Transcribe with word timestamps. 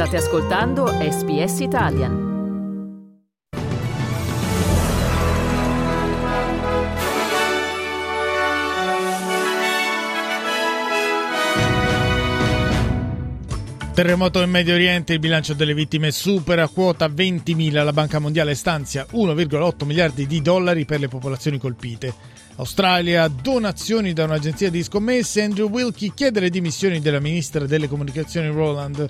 State 0.00 0.16
ascoltando 0.16 0.86
SBS 0.86 1.60
Italian. 1.60 2.28
Terremoto 13.92 14.40
in 14.40 14.48
Medio 14.48 14.72
Oriente, 14.72 15.12
il 15.12 15.18
bilancio 15.18 15.52
delle 15.52 15.74
vittime 15.74 16.10
supera 16.10 16.66
quota 16.68 17.06
20.000. 17.06 17.84
La 17.84 17.92
Banca 17.92 18.18
Mondiale 18.18 18.54
stanzia 18.54 19.04
1,8 19.12 19.84
miliardi 19.84 20.26
di 20.26 20.40
dollari 20.40 20.86
per 20.86 21.00
le 21.00 21.08
popolazioni 21.08 21.58
colpite. 21.58 22.14
Australia, 22.56 23.28
donazioni 23.28 24.14
da 24.14 24.24
un'agenzia 24.24 24.70
di 24.70 24.82
scommesse. 24.82 25.42
Andrew 25.42 25.68
Wilkie 25.68 26.12
chiede 26.14 26.40
le 26.40 26.48
dimissioni 26.48 27.00
della 27.00 27.20
ministra 27.20 27.66
delle 27.66 27.86
comunicazioni 27.86 28.48
Roland. 28.48 29.06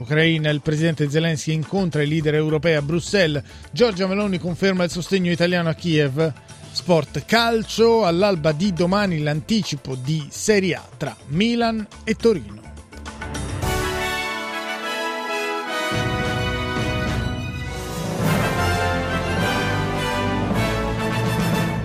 Ucraina, 0.00 0.48
il 0.48 0.62
presidente 0.62 1.10
Zelensky 1.10 1.52
incontra 1.52 2.02
i 2.02 2.08
leader 2.08 2.34
europei 2.34 2.74
a 2.74 2.80
Bruxelles. 2.80 3.42
Giorgia 3.70 4.06
Meloni 4.06 4.38
conferma 4.38 4.84
il 4.84 4.90
sostegno 4.90 5.30
italiano 5.30 5.68
a 5.68 5.74
Kiev. 5.74 6.32
Sport 6.72 7.24
calcio, 7.26 8.06
all'alba 8.06 8.52
di 8.52 8.72
domani 8.72 9.20
l'anticipo 9.20 9.96
di 9.96 10.26
Serie 10.30 10.74
A 10.74 10.88
tra 10.96 11.14
Milan 11.26 11.86
e 12.04 12.14
Torino. 12.14 12.59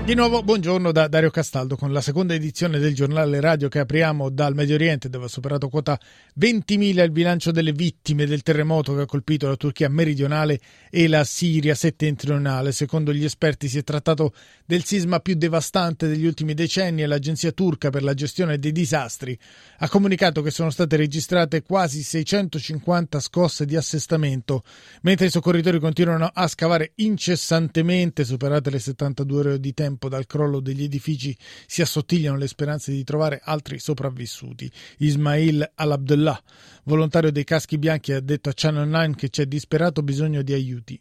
Di 0.05 0.13
nuovo 0.13 0.43
buongiorno 0.43 0.91
da 0.91 1.07
Dario 1.07 1.31
Castaldo 1.31 1.75
con 1.75 1.91
la 1.91 1.99
seconda 1.99 2.35
edizione 2.35 2.77
del 2.77 2.93
giornale 2.93 3.39
radio 3.39 3.69
che 3.69 3.79
apriamo 3.79 4.29
dal 4.29 4.53
Medio 4.53 4.75
Oriente 4.75 5.09
dove 5.09 5.25
ha 5.25 5.27
superato 5.27 5.67
quota 5.67 5.99
20.000 6.39 7.01
il 7.01 7.09
bilancio 7.09 7.49
delle 7.49 7.71
vittime 7.71 8.27
del 8.27 8.43
terremoto 8.43 8.93
che 8.93 9.01
ha 9.01 9.05
colpito 9.07 9.47
la 9.47 9.55
Turchia 9.55 9.89
meridionale 9.89 10.59
e 10.91 11.07
la 11.07 11.23
Siria 11.23 11.73
settentrionale. 11.73 12.71
Secondo 12.71 13.11
gli 13.11 13.23
esperti 13.23 13.67
si 13.67 13.79
è 13.79 13.83
trattato 13.83 14.31
del 14.67 14.83
sisma 14.83 15.21
più 15.21 15.33
devastante 15.33 16.07
degli 16.07 16.27
ultimi 16.27 16.53
decenni 16.53 17.01
e 17.01 17.07
l'Agenzia 17.07 17.51
turca 17.51 17.89
per 17.89 18.03
la 18.03 18.13
gestione 18.13 18.59
dei 18.59 18.71
disastri 18.71 19.35
ha 19.79 19.89
comunicato 19.89 20.43
che 20.43 20.51
sono 20.51 20.69
state 20.69 20.97
registrate 20.97 21.63
quasi 21.63 22.03
650 22.03 23.19
scosse 23.19 23.65
di 23.65 23.75
assestamento, 23.75 24.61
mentre 25.01 25.25
i 25.25 25.31
soccorritori 25.31 25.79
continuano 25.79 26.29
a 26.31 26.47
scavare 26.47 26.91
incessantemente 26.97 28.23
superate 28.23 28.69
le 28.69 28.77
72 28.77 29.39
ore 29.39 29.59
di 29.59 29.73
tempo 29.73 29.93
tempo 29.95 30.09
dal 30.09 30.25
crollo 30.25 30.59
degli 30.59 30.83
edifici 30.83 31.35
si 31.65 31.81
assottigliano 31.81 32.37
le 32.37 32.47
speranze 32.47 32.91
di 32.91 33.03
trovare 33.03 33.41
altri 33.43 33.79
sopravvissuti. 33.79 34.69
Ismail 34.99 35.71
al-Abdullah, 35.75 36.39
volontario 36.83 37.31
dei 37.31 37.45
caschi 37.45 37.77
bianchi, 37.77 38.11
ha 38.11 38.19
detto 38.19 38.49
a 38.49 38.53
Channel 38.53 38.87
9 38.87 39.15
che 39.15 39.29
c'è 39.29 39.45
disperato 39.45 40.03
bisogno 40.03 40.41
di 40.41 40.53
aiuti. 40.53 40.99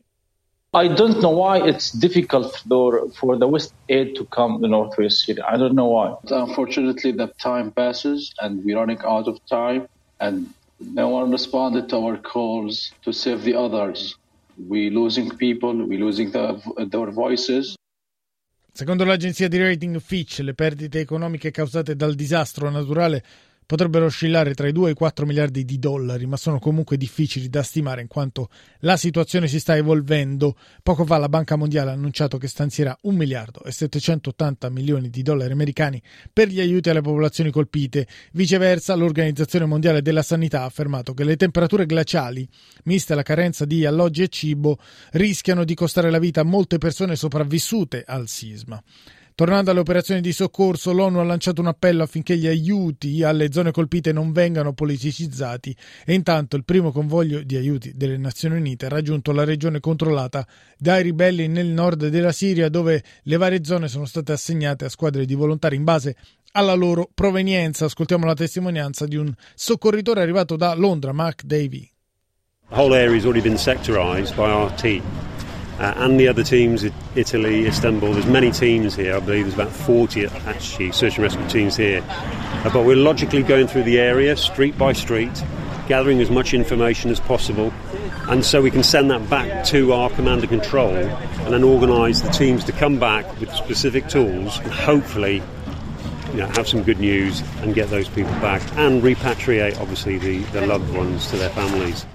I 0.76 0.88
don't 0.88 1.18
know 1.18 1.32
why 1.32 1.68
it's 1.68 1.96
difficult 1.96 2.52
for, 2.66 3.08
for 3.12 3.38
the 3.38 3.46
West 3.46 3.72
aid 3.88 4.14
to 4.16 4.26
come 4.28 4.58
to 4.60 4.66
Northwest 4.66 5.24
Syria. 5.24 5.44
I 5.46 5.56
don't 5.56 5.74
know 5.74 5.86
why. 5.86 6.16
Unfortunately, 6.28 7.12
the 7.12 7.32
time 7.38 7.70
passes 7.70 8.32
and 8.40 8.64
we're 8.64 8.76
running 8.76 8.98
out 9.04 9.28
of 9.28 9.38
time, 9.46 9.86
and 10.18 10.52
no 10.80 11.10
one 11.10 11.30
responded 11.30 11.88
to 11.90 11.98
our 11.98 12.16
calls 12.16 12.92
to 13.04 13.12
save 13.12 13.44
the 13.44 13.54
others. 13.54 14.16
We're 14.58 14.90
losing 14.90 15.30
people, 15.36 15.74
we're 15.86 16.00
losing 16.00 16.32
the, 16.32 16.60
their 16.90 17.12
voices. 17.12 17.76
Secondo 18.76 19.04
l'agenzia 19.04 19.46
di 19.46 19.56
rating 19.56 20.00
Fitch, 20.00 20.40
le 20.40 20.52
perdite 20.52 20.98
economiche 20.98 21.52
causate 21.52 21.94
dal 21.94 22.16
disastro 22.16 22.68
naturale 22.70 23.22
potrebbero 23.66 24.06
oscillare 24.06 24.54
tra 24.54 24.68
i 24.68 24.72
2 24.72 24.88
e 24.88 24.92
i 24.92 24.94
4 24.94 25.26
miliardi 25.26 25.64
di 25.64 25.78
dollari, 25.78 26.26
ma 26.26 26.36
sono 26.36 26.58
comunque 26.58 26.96
difficili 26.96 27.48
da 27.48 27.62
stimare 27.62 28.00
in 28.00 28.08
quanto 28.08 28.48
la 28.80 28.96
situazione 28.96 29.48
si 29.48 29.58
sta 29.60 29.76
evolvendo. 29.76 30.56
Poco 30.82 31.04
fa 31.04 31.18
la 31.18 31.28
Banca 31.28 31.56
Mondiale 31.56 31.90
ha 31.90 31.94
annunciato 31.94 32.38
che 32.38 32.48
stanzierà 32.48 32.96
1 33.02 33.16
miliardo 33.16 33.62
e 33.64 33.72
780 33.72 34.68
milioni 34.70 35.10
di 35.10 35.22
dollari 35.22 35.52
americani 35.52 36.02
per 36.32 36.48
gli 36.48 36.60
aiuti 36.60 36.90
alle 36.90 37.00
popolazioni 37.00 37.50
colpite. 37.50 38.06
Viceversa, 38.32 38.94
l'Organizzazione 38.94 39.66
Mondiale 39.66 40.02
della 40.02 40.22
Sanità 40.22 40.62
ha 40.62 40.66
affermato 40.66 41.14
che 41.14 41.24
le 41.24 41.36
temperature 41.36 41.86
glaciali, 41.86 42.48
miste 42.84 43.12
alla 43.12 43.22
carenza 43.22 43.64
di 43.64 43.84
alloggi 43.84 44.22
e 44.22 44.28
cibo, 44.28 44.78
rischiano 45.12 45.64
di 45.64 45.74
costare 45.74 46.10
la 46.10 46.18
vita 46.18 46.40
a 46.40 46.44
molte 46.44 46.78
persone 46.78 47.16
sopravvissute 47.16 48.04
al 48.06 48.28
sisma. 48.28 48.82
Tornando 49.36 49.72
alle 49.72 49.80
operazioni 49.80 50.20
di 50.20 50.30
soccorso, 50.30 50.92
l'ONU 50.92 51.18
ha 51.18 51.24
lanciato 51.24 51.60
un 51.60 51.66
appello 51.66 52.04
affinché 52.04 52.36
gli 52.36 52.46
aiuti 52.46 53.24
alle 53.24 53.50
zone 53.50 53.72
colpite 53.72 54.12
non 54.12 54.30
vengano 54.30 54.74
politicizzati 54.74 55.76
e 56.06 56.14
intanto 56.14 56.54
il 56.54 56.64
primo 56.64 56.92
convoglio 56.92 57.42
di 57.42 57.56
aiuti 57.56 57.96
delle 57.96 58.16
Nazioni 58.16 58.58
Unite 58.58 58.86
ha 58.86 58.90
raggiunto 58.90 59.32
la 59.32 59.42
regione 59.42 59.80
controllata 59.80 60.46
dai 60.78 61.02
ribelli 61.02 61.48
nel 61.48 61.66
nord 61.66 62.06
della 62.06 62.30
Siria 62.30 62.68
dove 62.68 63.02
le 63.22 63.36
varie 63.36 63.64
zone 63.64 63.88
sono 63.88 64.04
state 64.04 64.30
assegnate 64.30 64.84
a 64.84 64.88
squadre 64.88 65.24
di 65.24 65.34
volontari 65.34 65.74
in 65.74 65.82
base 65.82 66.14
alla 66.52 66.74
loro 66.74 67.10
provenienza. 67.12 67.86
Ascoltiamo 67.86 68.26
la 68.26 68.34
testimonianza 68.34 69.04
di 69.04 69.16
un 69.16 69.34
soccorritore 69.56 70.22
arrivato 70.22 70.54
da 70.54 70.74
Londra, 70.74 71.10
Mark 71.10 71.42
Davey. 71.42 71.90
The 72.68 72.76
whole 72.76 72.94
area 72.94 73.16
has 73.16 73.24
already 73.24 73.42
been 73.42 73.58
sectorized 73.58 74.36
by 74.36 74.48
our 74.52 74.72
team. 74.76 75.02
Uh, 75.78 75.92
and 75.96 76.20
the 76.20 76.28
other 76.28 76.44
teams, 76.44 76.84
Italy, 77.16 77.66
Istanbul. 77.66 78.12
There's 78.12 78.26
many 78.26 78.52
teams 78.52 78.94
here. 78.94 79.16
I 79.16 79.20
believe 79.20 79.44
there's 79.44 79.54
about 79.54 79.72
40 79.72 80.26
actually 80.26 80.92
search 80.92 81.16
and 81.16 81.24
rescue 81.24 81.48
teams 81.48 81.76
here. 81.76 82.04
Uh, 82.08 82.70
but 82.72 82.84
we're 82.84 82.96
logically 82.96 83.42
going 83.42 83.66
through 83.66 83.82
the 83.82 83.98
area, 83.98 84.36
street 84.36 84.78
by 84.78 84.92
street, 84.92 85.32
gathering 85.88 86.20
as 86.20 86.30
much 86.30 86.54
information 86.54 87.10
as 87.10 87.18
possible, 87.18 87.72
and 88.28 88.44
so 88.44 88.62
we 88.62 88.70
can 88.70 88.82
send 88.82 89.10
that 89.10 89.28
back 89.28 89.64
to 89.66 89.92
our 89.92 90.08
command 90.10 90.40
and 90.40 90.48
control, 90.48 90.94
and 90.94 91.52
then 91.52 91.64
organise 91.64 92.20
the 92.20 92.30
teams 92.30 92.64
to 92.64 92.72
come 92.72 92.98
back 92.98 93.26
with 93.40 93.52
specific 93.52 94.08
tools, 94.08 94.58
and 94.58 94.72
hopefully. 94.72 95.42
You 96.32 96.40
know, 96.40 96.46
have 96.48 96.66
some 96.66 96.82
good 96.82 96.98
news 96.98 97.44
and 97.58 97.76
get 97.76 97.90
those 97.90 98.08
people 98.08 98.32
back 98.40 98.60
and 98.76 99.00
repatriate 99.04 99.80
obviously 99.80 100.18
the, 100.18 100.38
the 100.50 100.66
loved 100.66 100.92
ones 100.92 101.28
to 101.28 101.36
their 101.36 101.50
families. 101.50 102.06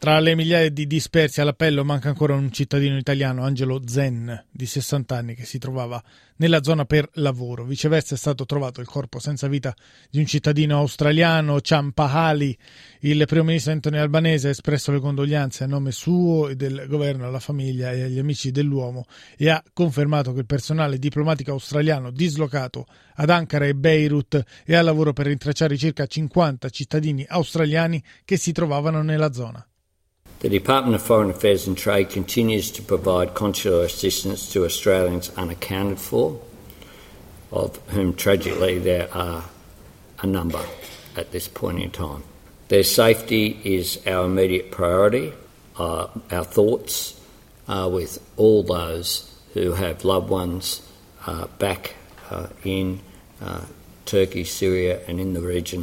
Tra 0.00 0.20
le 0.20 0.36
migliaia 0.36 0.70
di 0.70 0.86
dispersi 0.86 1.40
all'appello 1.40 1.84
manca 1.84 2.08
ancora 2.08 2.32
un 2.36 2.52
cittadino 2.52 2.96
italiano, 2.96 3.42
Angelo 3.42 3.82
Zen, 3.84 4.44
di 4.48 4.64
60 4.64 5.16
anni, 5.16 5.34
che 5.34 5.44
si 5.44 5.58
trovava 5.58 6.00
nella 6.36 6.62
zona 6.62 6.84
per 6.84 7.10
lavoro. 7.14 7.64
Viceversa 7.64 8.14
è 8.14 8.16
stato 8.16 8.46
trovato 8.46 8.80
il 8.80 8.86
corpo 8.86 9.18
senza 9.18 9.48
vita 9.48 9.74
di 10.08 10.20
un 10.20 10.26
cittadino 10.26 10.78
australiano, 10.78 11.60
Ciampahali. 11.60 12.56
Il 13.00 13.24
primo 13.26 13.42
ministro 13.42 13.72
Anthony 13.72 13.98
Albanese 13.98 14.46
ha 14.46 14.50
espresso 14.50 14.92
le 14.92 15.00
condoglianze 15.00 15.64
a 15.64 15.66
nome 15.66 15.90
suo 15.90 16.48
e 16.48 16.54
del 16.54 16.84
governo 16.86 17.26
alla 17.26 17.40
famiglia 17.40 17.90
e 17.90 18.02
agli 18.02 18.20
amici 18.20 18.52
dell'uomo 18.52 19.04
e 19.36 19.50
ha 19.50 19.60
confermato 19.72 20.32
che 20.32 20.38
il 20.38 20.46
personale 20.46 21.00
diplomatico 21.00 21.50
australiano 21.50 22.12
dislocato 22.12 22.86
ad 23.16 23.30
Ankara 23.30 23.66
e 23.66 23.74
Beirut 23.74 24.40
è 24.64 24.76
al 24.76 24.84
lavoro 24.84 25.12
per 25.12 25.26
rintracciare 25.26 25.76
circa 25.76 26.06
50 26.06 26.68
cittadini 26.70 27.26
australiani 27.28 28.00
che 28.24 28.36
si 28.36 28.52
trovavano 28.52 29.02
nella 29.02 29.32
zona. 29.32 29.67
The 30.40 30.48
Department 30.48 30.94
of 30.94 31.02
Foreign 31.02 31.30
Affairs 31.30 31.66
and 31.66 31.76
Trade 31.76 32.10
continues 32.10 32.70
to 32.72 32.82
provide 32.82 33.34
consular 33.34 33.82
assistance 33.82 34.52
to 34.52 34.64
Australians 34.64 35.32
unaccounted 35.36 35.98
for, 35.98 36.40
of 37.50 37.76
whom 37.88 38.14
tragically 38.14 38.78
there 38.78 39.12
are 39.12 39.44
a 40.20 40.26
number 40.28 40.64
at 41.16 41.32
this 41.32 41.48
point 41.48 41.80
in 41.80 41.90
time. 41.90 42.22
Their 42.68 42.84
safety 42.84 43.60
is 43.64 43.98
our 44.06 44.26
immediate 44.26 44.70
priority. 44.70 45.32
Uh, 45.76 46.06
our 46.30 46.44
thoughts 46.44 47.20
are 47.66 47.90
with 47.90 48.24
all 48.36 48.62
those 48.62 49.34
who 49.54 49.72
have 49.72 50.04
loved 50.04 50.30
ones 50.30 50.88
uh, 51.26 51.48
back 51.58 51.94
uh, 52.30 52.46
in 52.62 53.00
uh, 53.42 53.62
Turkey, 54.06 54.44
Syria, 54.44 55.00
and 55.08 55.18
in 55.18 55.34
the 55.34 55.40
region. 55.40 55.82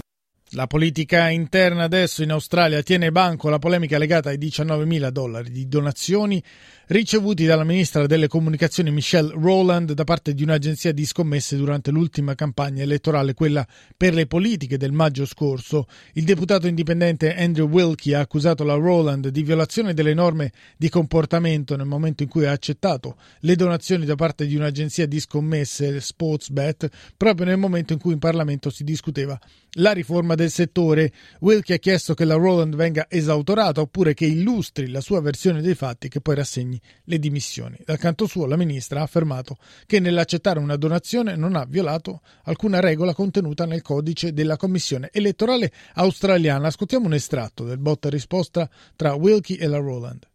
La 0.55 0.67
politica 0.67 1.29
interna 1.29 1.83
adesso 1.83 2.23
in 2.23 2.31
Australia 2.31 2.81
tiene 2.81 3.11
banco 3.11 3.49
la 3.49 3.59
polemica 3.59 3.97
legata 3.97 4.29
ai 4.29 4.37
19 4.37 4.85
mila 4.85 5.09
dollari 5.09 5.51
di 5.51 5.67
donazioni 5.67 6.41
ricevuti 6.87 7.43
dalla 7.43 7.65
ministra 7.65 8.05
delle 8.05 8.29
comunicazioni 8.29 8.89
Michelle 8.89 9.33
Rowland 9.35 9.91
da 9.91 10.05
parte 10.05 10.33
di 10.33 10.43
un'agenzia 10.43 10.93
di 10.93 11.05
scommesse 11.05 11.57
durante 11.57 11.91
l'ultima 11.91 12.35
campagna 12.35 12.83
elettorale, 12.83 13.33
quella 13.33 13.67
per 13.97 14.13
le 14.13 14.27
politiche 14.27 14.77
del 14.77 14.93
maggio 14.93 15.25
scorso. 15.25 15.87
Il 16.13 16.23
deputato 16.23 16.67
indipendente 16.67 17.35
Andrew 17.35 17.67
Wilkie 17.67 18.15
ha 18.15 18.21
accusato 18.21 18.63
la 18.63 18.75
Rowland 18.75 19.27
di 19.27 19.43
violazione 19.43 19.93
delle 19.93 20.13
norme 20.13 20.53
di 20.77 20.87
comportamento 20.87 21.75
nel 21.75 21.87
momento 21.87 22.23
in 22.23 22.29
cui 22.29 22.45
ha 22.45 22.51
accettato 22.51 23.17
le 23.39 23.55
donazioni 23.57 24.05
da 24.05 24.15
parte 24.15 24.45
di 24.45 24.55
un'agenzia 24.55 25.05
di 25.05 25.19
scommesse 25.19 25.99
Sportsbet, 25.99 26.89
proprio 27.17 27.45
nel 27.45 27.57
momento 27.57 27.91
in 27.91 27.99
cui 27.99 28.13
in 28.13 28.19
Parlamento 28.19 28.69
si 28.69 28.85
discuteva 28.85 29.37
la 29.75 29.91
riforma 29.91 30.35
del 30.35 30.51
settore. 30.51 31.11
Wilkie 31.39 31.75
ha 31.75 31.79
chiesto 31.79 32.13
che 32.13 32.25
la 32.25 32.35
Roland 32.35 32.75
venga 32.75 33.07
esautorata 33.09 33.81
oppure 33.81 34.13
che 34.13 34.25
illustri 34.25 34.89
la 34.89 35.01
sua 35.01 35.21
versione 35.21 35.61
dei 35.61 35.75
fatti 35.75 36.07
che 36.07 36.21
poi 36.21 36.35
rassegni 36.35 36.79
le 37.05 37.19
dimissioni. 37.19 37.77
Dal 37.83 37.97
canto 37.97 38.27
suo 38.27 38.45
la 38.45 38.57
ministra 38.57 38.99
ha 38.99 39.03
affermato 39.03 39.57
che 39.85 39.99
nell'accettare 39.99 40.59
una 40.59 40.75
donazione 40.75 41.35
non 41.35 41.55
ha 41.55 41.65
violato 41.65 42.21
alcuna 42.43 42.79
regola 42.79 43.13
contenuta 43.13 43.65
nel 43.65 43.81
codice 43.81 44.33
della 44.33 44.57
commissione 44.57 45.09
elettorale 45.11 45.71
australiana. 45.95 46.67
Ascoltiamo 46.67 47.05
un 47.05 47.13
estratto 47.13 47.63
del 47.63 47.77
botta 47.77 48.09
risposta 48.09 48.69
tra 48.95 49.13
Wilkie 49.13 49.57
e 49.57 49.67
la 49.67 49.77
Roland. 49.77 50.27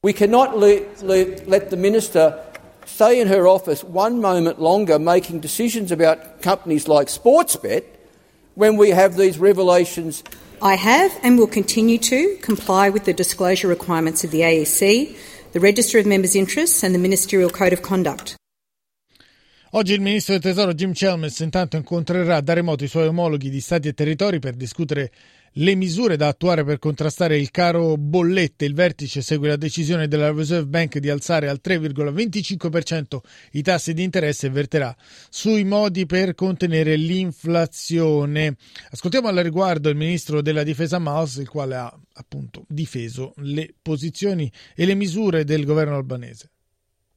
We 0.00 0.12
cannot 0.12 0.56
let, 0.56 1.00
let, 1.02 1.46
let 1.46 1.68
the 1.68 1.76
minister 1.76 2.52
stay 2.84 3.20
in 3.20 3.26
her 3.26 3.44
office 3.46 3.84
one 3.84 4.20
moment 4.20 4.60
longer 4.60 5.00
making 5.00 5.40
decisions 5.40 5.90
about 5.90 6.40
companies 6.40 6.86
like 6.86 7.10
Sportsbet 7.10 7.95
when 8.56 8.76
we 8.76 8.88
have 8.90 9.16
these 9.16 9.38
revelations. 9.38 10.24
I 10.60 10.74
have 10.74 11.12
and 11.22 11.38
will 11.38 11.46
continue 11.46 11.98
to 11.98 12.36
comply 12.38 12.88
with 12.88 13.04
the 13.04 13.12
disclosure 13.12 13.68
requirements 13.68 14.24
of 14.24 14.30
the 14.30 14.40
AEC, 14.40 15.14
the 15.52 15.60
Register 15.60 15.98
of 15.98 16.06
Members' 16.06 16.34
Interests, 16.34 16.82
and 16.82 16.94
the 16.94 16.98
Ministerial 16.98 17.50
Code 17.50 17.74
of 17.74 17.82
Conduct. 17.82 18.34
Oggi 19.76 19.92
il 19.92 20.00
ministro 20.00 20.32
del 20.32 20.42
Tesoro 20.42 20.72
Jim 20.72 20.92
Chalmers 20.94 21.38
intanto 21.40 21.76
incontrerà 21.76 22.40
da 22.40 22.54
remoto 22.54 22.82
i 22.82 22.88
suoi 22.88 23.08
omologhi 23.08 23.50
di 23.50 23.60
stati 23.60 23.88
e 23.88 23.92
territori 23.92 24.38
per 24.38 24.54
discutere 24.54 25.12
le 25.52 25.74
misure 25.74 26.16
da 26.16 26.28
attuare 26.28 26.64
per 26.64 26.78
contrastare 26.78 27.36
il 27.36 27.50
caro 27.50 27.98
bollette. 27.98 28.64
Il 28.64 28.72
vertice 28.72 29.20
segue 29.20 29.48
la 29.48 29.56
decisione 29.56 30.08
della 30.08 30.32
Reserve 30.32 30.66
Bank 30.66 30.96
di 30.96 31.10
alzare 31.10 31.50
al 31.50 31.60
3,25% 31.62 33.18
i 33.52 33.60
tassi 33.60 33.92
di 33.92 34.02
interesse 34.02 34.46
e 34.46 34.50
verterà 34.50 34.96
sui 35.28 35.64
modi 35.64 36.06
per 36.06 36.34
contenere 36.34 36.96
l'inflazione. 36.96 38.56
Ascoltiamo 38.92 39.28
al 39.28 39.36
riguardo 39.36 39.90
il 39.90 39.96
ministro 39.96 40.40
della 40.40 40.62
difesa 40.62 40.98
Miles, 40.98 41.36
il 41.36 41.50
quale 41.50 41.74
ha 41.74 42.00
appunto 42.14 42.64
difeso 42.66 43.34
le 43.40 43.74
posizioni 43.82 44.50
e 44.74 44.86
le 44.86 44.94
misure 44.94 45.44
del 45.44 45.66
governo 45.66 45.96
albanese. 45.96 46.52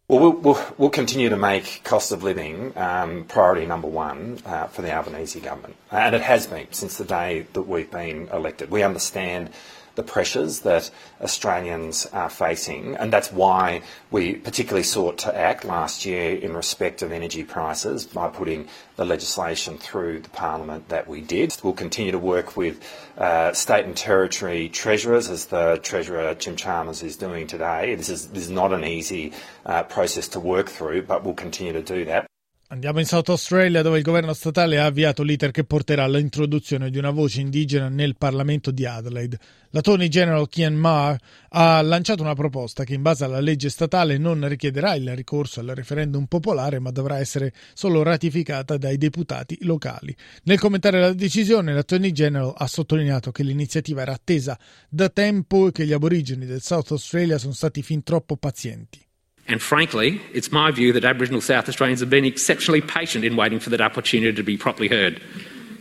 Well, 0.10 0.34
we'll, 0.34 0.60
we'll, 0.80 0.90
continue 0.90 1.30
to 1.30 1.38
make 1.38 1.82
cost 1.84 2.12
of 2.12 2.24
living 2.24 2.76
um, 2.76 3.26
priority 3.26 3.68
number 3.68 3.88
one 3.88 4.40
uh, 4.44 4.66
for 4.66 4.82
the 4.82 4.92
Albanese 4.92 5.40
government. 5.40 5.76
And 5.92 6.16
it 6.16 6.22
has 6.22 6.48
been 6.48 6.66
since 6.72 6.98
the 6.98 7.06
day 7.06 7.46
that 7.54 7.62
we've 7.62 7.92
been 7.92 8.28
elected. 8.30 8.72
We 8.72 8.82
understand 8.82 9.52
the 10.00 10.04
pressures 10.04 10.62
that 10.62 10.90
Australians 11.22 12.06
are 12.14 12.30
facing, 12.30 12.96
and 12.96 13.12
that's 13.12 13.34
why 13.34 13.82
we 14.12 14.36
particularly 14.36 14.84
sought 14.84 15.18
to 15.18 15.38
act 15.38 15.66
last 15.66 16.06
year 16.06 16.38
in 16.38 16.54
respect 16.54 17.02
of 17.02 17.12
energy 17.12 17.44
prices 17.44 18.06
by 18.06 18.30
putting 18.30 18.66
the 18.96 19.04
legislation 19.04 19.78
through 19.78 20.22
the 20.22 20.30
Parliament 20.30 20.88
that 20.88 21.06
we 21.06 21.20
did. 21.20 21.56
We'll 21.62 21.74
continue 21.74 22.14
to 22.14 22.18
work 22.18 22.56
with 22.56 22.82
uh, 23.18 23.52
state 23.52 23.84
and 23.84 23.98
territory 23.98 24.70
treasurers, 24.70 25.30
as 25.30 25.48
the 25.48 25.82
Treasurer 25.84 26.34
Jim 26.36 26.56
Chalmers 26.56 27.04
is 27.04 27.18
doing 27.18 27.46
today. 27.46 27.94
This 27.96 28.08
is, 28.08 28.30
this 28.30 28.44
is 28.44 28.50
not 28.50 28.72
an 28.72 28.86
easy 28.86 29.34
uh, 29.66 29.84
process 29.84 30.30
to 30.30 30.40
work 30.40 30.70
through, 30.70 31.02
but 31.02 31.26
we'll 31.26 31.34
continue 31.34 31.74
to 31.74 31.84
do 31.84 32.06
that. 32.06 32.29
Andiamo 32.72 33.00
in 33.00 33.06
South 33.06 33.30
Australia 33.30 33.82
dove 33.82 33.98
il 33.98 34.04
governo 34.04 34.32
statale 34.34 34.78
ha 34.78 34.86
avviato 34.86 35.24
l'iter 35.24 35.50
che 35.50 35.64
porterà 35.64 36.04
all'introduzione 36.04 36.92
di 36.92 37.00
una 37.00 37.10
voce 37.10 37.42
indigena 37.42 37.90
nel 37.90 38.16
Parlamento 38.16 38.70
di 38.70 38.86
Adelaide. 38.86 39.40
L'Attorney 39.72 40.08
General 40.08 40.48
Kian 40.48 40.76
Marr 40.76 41.18
ha 41.50 41.82
lanciato 41.82 42.22
una 42.22 42.36
proposta 42.36 42.84
che 42.84 42.94
in 42.94 43.02
base 43.02 43.24
alla 43.24 43.40
legge 43.40 43.70
statale 43.70 44.20
non 44.20 44.48
richiederà 44.48 44.94
il 44.94 45.16
ricorso 45.16 45.62
al 45.62 45.72
referendum 45.74 46.26
popolare 46.26 46.78
ma 46.78 46.92
dovrà 46.92 47.18
essere 47.18 47.54
solo 47.74 48.04
ratificata 48.04 48.78
dai 48.78 49.00
deputati 49.00 49.58
locali. 49.62 50.16
Nel 50.44 50.60
commentare 50.60 51.00
la 51.00 51.14
decisione 51.14 51.74
l'Attorney 51.74 52.12
General 52.12 52.54
ha 52.56 52.68
sottolineato 52.68 53.32
che 53.32 53.42
l'iniziativa 53.42 54.04
era 54.04 54.14
attesa 54.14 54.56
da 54.88 55.10
tempo 55.10 55.70
e 55.70 55.72
che 55.72 55.88
gli 55.88 55.94
aborigeni 55.94 56.46
del 56.46 56.62
South 56.62 56.92
Australia 56.92 57.40
sono 57.40 57.54
stati 57.54 57.82
fin 57.82 58.04
troppo 58.04 58.38
pazienti. 58.38 59.08
And 59.50 59.60
frankly, 59.60 60.22
it's 60.32 60.52
my 60.52 60.70
view 60.70 60.94
that 60.94 61.04
Aboriginal 61.04 61.42
South 61.42 61.68
Australians 61.68 62.02
have 62.02 62.10
been 62.10 62.24
exceptionally 62.24 62.82
patient 62.82 63.26
in 63.26 63.36
waiting 63.36 63.60
for 63.60 63.72
that 63.72 63.82
opportunity 63.82 64.32
to 64.32 64.44
be 64.44 64.58
properly 64.58 64.88
heard. 64.88 65.20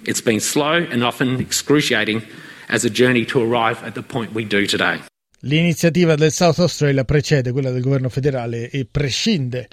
It's 0.04 0.22
been 0.22 0.40
slow 0.40 0.86
and 0.90 1.04
often 1.04 1.38
excruciating 1.38 2.22
as 2.70 2.86
a 2.86 2.90
journey 2.90 3.26
to 3.26 3.42
arrive 3.42 3.84
at 3.84 3.94
the 3.94 4.02
point 4.02 4.32
we 4.32 4.44
do 4.44 4.66
today. 4.66 5.00
L'iniziativa 5.42 6.16
del 6.16 6.32
South 6.32 6.58
Australia 6.60 7.04
precede 7.04 7.52
quella 7.52 7.70
del 7.70 7.82
governo 7.82 8.08
federale 8.08 8.70
e 8.70 8.86
prescinde 8.90 9.68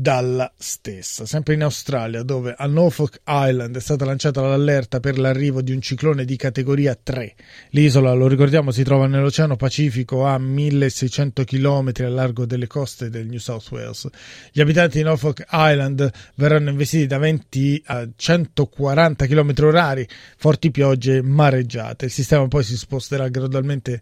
dalla 0.00 0.50
stessa. 0.56 1.26
Sempre 1.26 1.54
in 1.54 1.62
Australia, 1.62 2.22
dove 2.22 2.54
a 2.56 2.66
Norfolk 2.66 3.20
Island 3.26 3.76
è 3.76 3.80
stata 3.80 4.06
lanciata 4.06 4.40
l'allerta 4.40 4.98
per 4.98 5.18
l'arrivo 5.18 5.60
di 5.60 5.72
un 5.72 5.82
ciclone 5.82 6.24
di 6.24 6.36
categoria 6.36 6.98
3. 7.00 7.34
L'isola, 7.70 8.14
lo 8.14 8.26
ricordiamo, 8.26 8.70
si 8.70 8.82
trova 8.82 9.06
nell'Oceano 9.06 9.56
Pacifico 9.56 10.24
a 10.24 10.38
1600 10.38 11.44
km 11.44 11.92
a 11.98 12.08
largo 12.08 12.46
delle 12.46 12.66
coste 12.66 13.10
del 13.10 13.26
New 13.26 13.38
South 13.38 13.70
Wales. 13.70 14.08
Gli 14.50 14.62
abitanti 14.62 14.96
di 14.96 15.04
Norfolk 15.04 15.44
Island 15.50 16.10
verranno 16.36 16.70
investiti 16.70 17.06
da 17.06 17.18
20 17.18 17.82
a 17.86 18.08
140 18.16 19.26
km 19.26 19.52
orari, 19.64 20.08
forti 20.38 20.70
piogge 20.70 21.20
mareggiate. 21.20 22.06
Il 22.06 22.10
sistema 22.10 22.48
poi 22.48 22.64
si 22.64 22.76
sposterà 22.76 23.28
gradualmente 23.28 24.00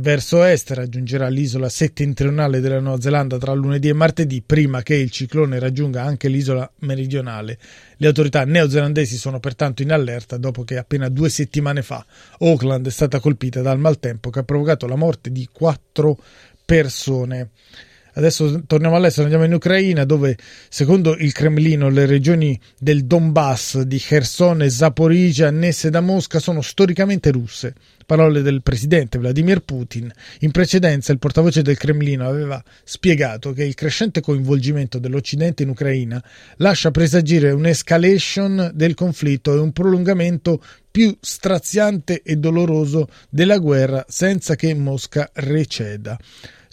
verso 0.00 0.42
est 0.42 0.70
raggiungerà 0.72 1.28
l'isola 1.28 1.68
settentrionale 1.68 2.60
della 2.60 2.80
Nuova 2.80 3.00
Zelanda 3.00 3.38
tra 3.38 3.52
lunedì 3.52 3.88
e 3.88 3.92
martedì, 3.92 4.42
prima 4.44 4.82
che 4.82 4.94
il 4.94 5.10
ciclone 5.10 5.58
raggiunga 5.58 6.02
anche 6.02 6.28
l'isola 6.28 6.70
meridionale. 6.80 7.58
Le 7.96 8.06
autorità 8.06 8.44
neozelandesi 8.44 9.16
sono 9.16 9.40
pertanto 9.40 9.82
in 9.82 9.92
allerta 9.92 10.38
dopo 10.38 10.64
che 10.64 10.78
appena 10.78 11.08
due 11.08 11.28
settimane 11.28 11.82
fa 11.82 12.04
Auckland 12.38 12.86
è 12.86 12.90
stata 12.90 13.20
colpita 13.20 13.60
dal 13.60 13.78
maltempo 13.78 14.30
che 14.30 14.40
ha 14.40 14.44
provocato 14.44 14.86
la 14.86 14.96
morte 14.96 15.30
di 15.30 15.48
quattro 15.52 16.18
persone. 16.64 17.50
Adesso 18.12 18.64
torniamo 18.66 18.96
all'estero, 18.96 19.24
andiamo 19.24 19.44
in 19.44 19.54
Ucraina 19.54 20.04
dove 20.04 20.36
secondo 20.68 21.16
il 21.16 21.32
Cremlino 21.32 21.88
le 21.88 22.06
regioni 22.06 22.58
del 22.78 23.04
Donbass 23.04 23.82
di 23.82 23.98
Kherson 23.98 24.62
e 24.62 24.70
Zaporizhia 24.70 25.48
annesse 25.48 25.90
da 25.90 26.00
Mosca 26.00 26.40
sono 26.40 26.60
storicamente 26.60 27.30
russe. 27.30 27.74
Parole 28.10 28.42
del 28.42 28.60
presidente 28.62 29.18
Vladimir 29.18 29.60
Putin. 29.60 30.12
In 30.40 30.50
precedenza 30.50 31.12
il 31.12 31.20
portavoce 31.20 31.62
del 31.62 31.76
Cremlino 31.76 32.26
aveva 32.26 32.60
spiegato 32.82 33.52
che 33.52 33.62
il 33.62 33.74
crescente 33.74 34.20
coinvolgimento 34.20 34.98
dell'Occidente 34.98 35.62
in 35.62 35.68
Ucraina 35.68 36.20
lascia 36.56 36.90
presagire 36.90 37.52
un'escalation 37.52 38.72
del 38.74 38.94
conflitto 38.94 39.54
e 39.54 39.60
un 39.60 39.70
prolungamento 39.70 40.60
più 40.90 41.16
straziante 41.20 42.22
e 42.22 42.34
doloroso 42.34 43.06
della 43.28 43.58
guerra 43.58 44.04
senza 44.08 44.56
che 44.56 44.74
Mosca 44.74 45.30
receda. 45.34 46.18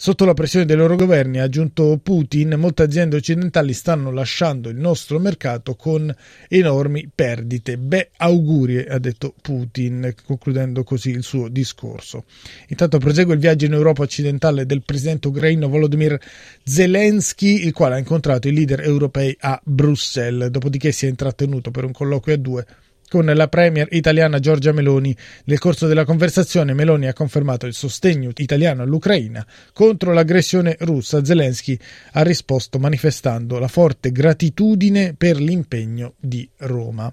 Sotto 0.00 0.24
la 0.24 0.32
pressione 0.32 0.64
dei 0.64 0.76
loro 0.76 0.94
governi, 0.94 1.40
ha 1.40 1.42
aggiunto 1.42 1.98
Putin, 2.00 2.54
molte 2.56 2.84
aziende 2.84 3.16
occidentali 3.16 3.72
stanno 3.72 4.12
lasciando 4.12 4.68
il 4.68 4.76
nostro 4.76 5.18
mercato 5.18 5.74
con 5.74 6.14
enormi 6.46 7.10
perdite. 7.12 7.78
Beh, 7.78 8.10
auguri, 8.18 8.78
ha 8.78 8.98
detto 9.00 9.34
Putin, 9.42 10.14
concludendo 10.24 10.84
così 10.84 11.10
il 11.10 11.24
suo 11.28 11.48
discorso. 11.48 12.24
Intanto 12.68 12.96
prosegue 12.98 13.34
il 13.34 13.40
viaggio 13.40 13.66
in 13.66 13.74
Europa 13.74 14.02
occidentale 14.02 14.64
del 14.64 14.82
presidente 14.82 15.28
ucraino 15.28 15.68
Volodymyr 15.68 16.18
Zelensky, 16.64 17.66
il 17.66 17.72
quale 17.72 17.96
ha 17.96 17.98
incontrato 17.98 18.48
i 18.48 18.52
leader 18.52 18.80
europei 18.80 19.36
a 19.40 19.60
Bruxelles, 19.62 20.48
dopodiché 20.48 20.90
si 20.90 21.04
è 21.04 21.08
intrattenuto 21.10 21.70
per 21.70 21.84
un 21.84 21.92
colloquio 21.92 22.34
a 22.34 22.38
due 22.38 22.66
con 23.08 23.24
la 23.24 23.48
premier 23.48 23.88
italiana 23.90 24.38
Giorgia 24.38 24.72
Meloni. 24.72 25.16
Nel 25.44 25.58
corso 25.58 25.86
della 25.86 26.04
conversazione 26.04 26.74
Meloni 26.74 27.06
ha 27.06 27.12
confermato 27.12 27.66
il 27.66 27.74
sostegno 27.74 28.30
italiano 28.36 28.82
all'Ucraina 28.82 29.44
contro 29.72 30.12
l'aggressione 30.12 30.76
russa. 30.80 31.24
Zelensky 31.24 31.78
ha 32.12 32.22
risposto 32.22 32.78
manifestando 32.78 33.58
la 33.58 33.68
forte 33.68 34.12
gratitudine 34.12 35.14
per 35.16 35.40
l'impegno 35.40 36.14
di 36.18 36.48
Roma. 36.58 37.12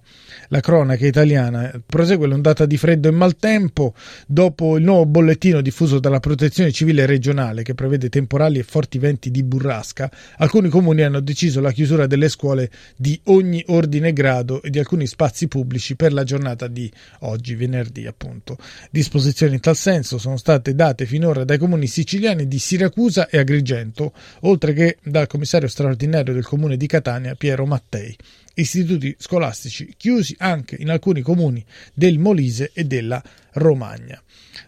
La 0.49 0.59
cronaca 0.59 1.05
italiana 1.05 1.71
prosegue 1.85 2.27
l'ondata 2.27 2.65
di 2.65 2.77
freddo 2.77 3.07
e 3.07 3.11
maltempo 3.11 3.93
dopo 4.27 4.77
il 4.77 4.83
nuovo 4.83 5.05
bollettino 5.05 5.61
diffuso 5.61 5.99
dalla 5.99 6.19
Protezione 6.19 6.71
Civile 6.71 7.05
regionale 7.05 7.63
che 7.63 7.73
prevede 7.73 8.09
temporali 8.09 8.59
e 8.59 8.63
forti 8.63 8.99
venti 8.99 9.31
di 9.31 9.43
burrasca. 9.43 10.11
Alcuni 10.37 10.69
comuni 10.69 11.03
hanno 11.03 11.21
deciso 11.21 11.61
la 11.61 11.71
chiusura 11.71 12.05
delle 12.05 12.29
scuole 12.29 12.69
di 12.97 13.19
ogni 13.25 13.63
ordine 13.67 14.09
e 14.09 14.13
grado 14.13 14.61
e 14.61 14.69
di 14.69 14.79
alcuni 14.79 15.07
spazi 15.07 15.47
pubblici 15.47 15.84
per 15.93 16.11
la 16.11 16.23
giornata 16.23 16.67
di 16.67 16.91
oggi, 17.19 17.53
venerdì 17.53 18.07
appunto. 18.07 18.57
Disposizioni 18.89 19.53
in 19.53 19.59
tal 19.59 19.75
senso 19.75 20.17
sono 20.17 20.37
state 20.37 20.73
date 20.73 21.05
finora 21.05 21.43
dai 21.43 21.59
comuni 21.59 21.85
siciliani 21.85 22.47
di 22.47 22.57
Siracusa 22.57 23.29
e 23.29 23.37
Agrigento, 23.37 24.13
oltre 24.41 24.73
che 24.73 24.97
dal 25.03 25.27
commissario 25.27 25.67
straordinario 25.67 26.33
del 26.33 26.45
comune 26.45 26.77
di 26.77 26.87
Catania 26.87 27.35
Piero 27.35 27.67
Mattei. 27.67 28.17
Istituti 28.55 29.13
scolastici 29.19 29.93
chiusi 29.97 30.33
anche 30.39 30.77
in 30.79 30.89
alcuni 30.89 31.21
comuni 31.21 31.63
del 31.93 32.17
Molise 32.17 32.71
e 32.73 32.85
della 32.85 33.21
Romagna. 33.55 34.21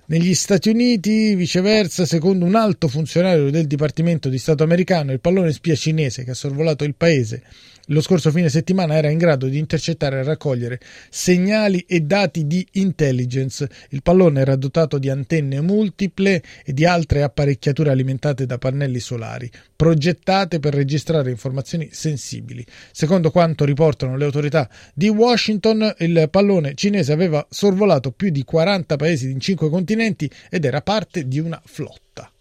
Negli 0.08 0.34
Stati 0.34 0.70
Uniti, 0.70 1.36
viceversa, 1.36 2.06
secondo 2.06 2.46
un 2.46 2.56
alto 2.56 2.88
funzionario 2.88 3.50
del 3.50 3.67
Dipartimento 3.67 4.29
di 4.29 4.38
Stato 4.38 4.63
americano, 4.63 5.12
il 5.12 5.20
pallone 5.20 5.51
spia 5.51 5.75
cinese 5.75 6.24
che 6.24 6.32
ha 6.32 6.36
sorvolato 6.36 6.84
il 6.84 6.96
paese 6.96 7.44
lo 7.91 8.01
scorso 8.01 8.32
fine 8.32 8.50
settimana 8.50 8.96
era 8.96 9.10
in 9.10 9.17
grado 9.17 9.48
di 9.48 9.58
intercettare 9.58 10.20
e 10.20 10.24
raccogliere 10.24 10.77
segnali 11.10 11.86
e 11.88 12.01
dati 12.01 12.46
di 12.46 12.67
intelligence. 12.74 13.70
Il 13.91 14.01
pallone 14.01 14.41
era 14.41 14.58
dotato 14.58 14.98
di 14.98 15.10
antenne 15.10 15.62
multiple 15.62 16.44
e 16.65 16.74
di 16.74 16.86
altre 16.86 17.24
apparecchiature 17.24 17.89
alimentate 17.89 18.46
da 18.46 18.58
pannelli 18.58 19.00
solari, 19.00 19.50
progettate 19.74 20.60
per 20.60 20.74
registrare 20.74 21.29
informazioni 21.29 21.88
sensibili. 21.94 22.65
Secondo 22.91 23.32
quanto 23.32 23.63
riportano 23.63 24.17
le 24.17 24.25
autorità 24.25 24.70
di 24.94 25.08
Washington, 25.08 25.96
il 26.00 26.27
pallone 26.29 26.74
cinese 26.75 27.13
aveva 27.13 27.46
sorvolato 27.50 28.12
più 28.12 28.32
di 28.32 28.44
40 28.77 28.96
paesi 28.96 29.31
in 29.31 29.39
5 29.39 29.69
continenti 29.69 30.29
ed 30.50 30.65
era 30.65 30.81
parte 30.81 31.27
di 31.27 31.39
una 31.39 31.60
flotta. 31.65 32.31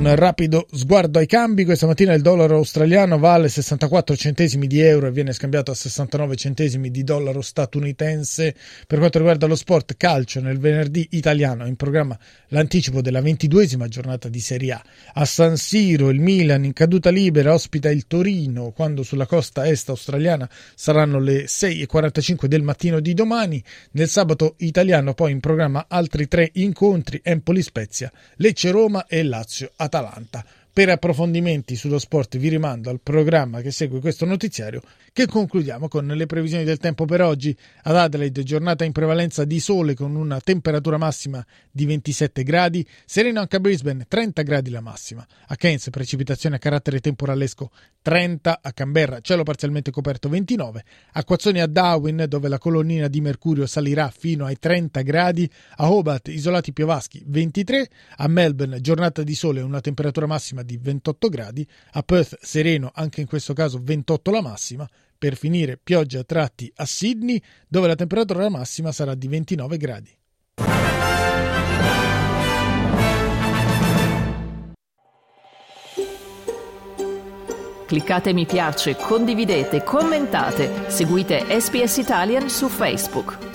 Un 0.00 0.16
rapido 0.16 0.66
sguardo 0.72 1.18
ai 1.18 1.26
cambi, 1.26 1.66
questa 1.66 1.86
mattina 1.86 2.14
il 2.14 2.22
dollaro 2.22 2.56
australiano 2.56 3.18
vale 3.18 3.50
64 3.50 4.16
centesimi 4.16 4.66
di 4.66 4.80
euro 4.80 5.08
e 5.08 5.10
viene 5.10 5.34
scambiato 5.34 5.72
a 5.72 5.74
69 5.74 6.36
centesimi 6.36 6.90
di 6.90 7.04
dollaro 7.04 7.42
statunitense. 7.42 8.54
Per 8.86 8.98
quanto 8.98 9.18
riguarda 9.18 9.46
lo 9.46 9.54
sport 9.54 9.98
calcio, 9.98 10.40
nel 10.40 10.58
venerdì 10.58 11.06
italiano 11.10 11.66
è 11.66 11.68
in 11.68 11.76
programma 11.76 12.18
l'anticipo 12.48 13.02
della 13.02 13.20
ventiduesima 13.20 13.88
giornata 13.88 14.30
di 14.30 14.40
Serie 14.40 14.72
A. 14.72 14.82
A 15.12 15.26
San 15.26 15.58
Siro 15.58 16.08
il 16.08 16.20
Milan 16.20 16.64
in 16.64 16.72
caduta 16.72 17.10
libera 17.10 17.52
ospita 17.52 17.90
il 17.90 18.06
Torino 18.06 18.70
quando 18.70 19.02
sulla 19.02 19.26
costa 19.26 19.68
est 19.68 19.90
australiana 19.90 20.48
saranno 20.74 21.20
le 21.20 21.44
6.45 21.44 22.46
del 22.46 22.62
mattino 22.62 23.00
di 23.00 23.12
domani. 23.12 23.62
Nel 23.90 24.08
sabato 24.08 24.54
italiano 24.60 25.12
poi 25.12 25.32
in 25.32 25.40
programma 25.40 25.84
altri 25.88 26.26
tre 26.26 26.48
incontri 26.54 27.20
Empoli-Spezia, 27.22 28.10
Lecce-Roma 28.36 29.04
e 29.06 29.22
Lazio-Atalanta. 29.24 29.88
Atalanta. 29.90 30.44
Per 30.72 30.88
approfondimenti 30.88 31.74
sullo 31.74 31.98
sport 31.98 32.38
vi 32.38 32.48
rimando 32.48 32.90
al 32.90 33.00
programma 33.02 33.60
che 33.60 33.72
segue 33.72 33.98
questo 34.00 34.24
notiziario 34.24 34.80
che 35.12 35.26
concludiamo 35.26 35.88
con 35.88 36.06
le 36.06 36.26
previsioni 36.26 36.64
del 36.64 36.78
tempo 36.78 37.04
per 37.04 37.22
oggi. 37.22 37.56
Ad 37.82 37.96
Adelaide 37.96 38.42
giornata 38.42 38.84
in 38.84 38.92
prevalenza 38.92 39.44
di 39.44 39.60
sole 39.60 39.94
con 39.94 40.14
una 40.14 40.40
temperatura 40.40 40.98
massima 40.98 41.44
di 41.70 41.84
27 41.84 42.42
gradi, 42.42 42.86
sereno 43.04 43.40
anche 43.40 43.56
a 43.56 43.60
Brisbane 43.60 44.04
30 44.06 44.42
gradi 44.42 44.70
la 44.70 44.80
massima, 44.80 45.26
a 45.48 45.56
Cairns 45.56 45.90
precipitazione 45.90 46.56
a 46.56 46.58
carattere 46.58 47.00
temporalesco 47.00 47.70
30, 48.02 48.60
a 48.62 48.72
Canberra 48.72 49.20
cielo 49.20 49.42
parzialmente 49.42 49.90
coperto 49.90 50.28
29, 50.28 50.84
a 51.12 51.24
Quazzoni 51.24 51.60
a 51.60 51.66
Darwin 51.66 52.24
dove 52.28 52.48
la 52.48 52.58
colonnina 52.58 53.08
di 53.08 53.20
mercurio 53.20 53.66
salirà 53.66 54.10
fino 54.10 54.44
ai 54.44 54.58
30 54.58 55.02
gradi, 55.02 55.50
a 55.76 55.90
Hobart 55.90 56.28
isolati 56.28 56.72
piovaschi 56.72 57.22
23, 57.26 57.88
a 58.16 58.28
Melbourne 58.28 58.80
giornata 58.80 59.22
di 59.22 59.34
sole 59.34 59.60
una 59.60 59.80
temperatura 59.80 60.26
massima 60.26 60.62
di 60.62 60.78
28 60.78 61.28
gradi, 61.28 61.66
a 61.92 62.02
Perth 62.02 62.38
sereno 62.40 62.90
anche 62.94 63.20
in 63.20 63.26
questo 63.26 63.52
caso 63.52 63.80
28 63.82 64.30
la 64.30 64.42
massima, 64.42 64.88
per 65.20 65.36
finire 65.36 65.76
pioggia 65.76 66.20
a 66.20 66.24
tratti 66.24 66.72
a 66.76 66.86
Sydney 66.86 67.40
dove 67.68 67.88
la 67.88 67.94
temperatura 67.94 68.48
massima 68.48 68.90
sarà 68.90 69.14
di 69.14 69.28
29 69.28 69.76
gradi. 69.76 70.18
Cliccate 77.86 78.32
mi 78.32 78.46
piace, 78.46 78.96
condividete, 78.96 79.82
commentate, 79.82 80.88
seguite 80.88 81.44
SPS 81.60 81.96
Italian 81.98 82.48
su 82.48 82.68
Facebook. 82.68 83.49